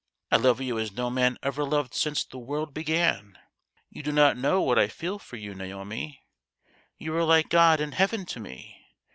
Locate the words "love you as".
0.37-0.91